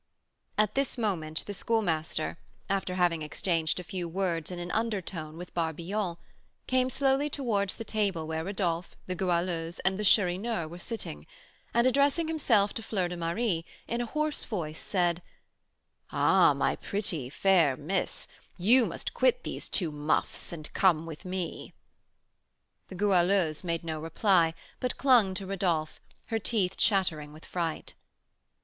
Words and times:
At 0.57 0.73
this 0.73 0.97
moment 0.97 1.45
the 1.45 1.53
Schoolmaster, 1.53 2.39
after 2.71 2.95
having 2.95 3.21
exchanged 3.21 3.79
a 3.79 3.83
few 3.83 4.09
words 4.09 4.49
in 4.49 4.57
an 4.57 4.71
undertone 4.71 5.37
with 5.37 5.53
Barbillon, 5.53 6.17
came 6.65 6.89
slowly 6.89 7.29
towards 7.29 7.75
the 7.75 7.83
table 7.83 8.25
where 8.25 8.43
Rodolph, 8.45 8.95
the 9.05 9.13
Goualeuse, 9.13 9.77
and 9.81 9.99
the 9.99 10.03
Chourineur 10.03 10.67
were 10.67 10.79
sitting, 10.79 11.27
and 11.71 11.85
addressing 11.85 12.27
himself 12.27 12.73
to 12.73 12.81
Fleur 12.81 13.09
de 13.09 13.15
Marie, 13.15 13.63
in 13.87 14.01
a 14.01 14.07
hoarse 14.07 14.43
voice, 14.43 14.79
said: 14.79 15.21
"Ah, 16.11 16.55
my 16.55 16.75
pretty, 16.75 17.29
fair 17.29 17.77
miss, 17.77 18.27
you 18.57 18.87
must 18.87 19.13
quit 19.13 19.43
these 19.43 19.69
two 19.69 19.91
'muffs,' 19.91 20.51
and 20.51 20.73
come 20.73 21.05
with 21.05 21.25
me." 21.25 21.73
The 22.87 22.95
Goualeuse 22.95 23.63
made 23.63 23.83
no 23.83 23.99
reply, 23.99 24.55
but 24.79 24.97
clung 24.97 25.35
to 25.35 25.45
Rodolph, 25.45 26.01
her 26.29 26.39
teeth 26.39 26.75
chattering 26.75 27.31
with 27.33 27.45
fright. 27.45 27.93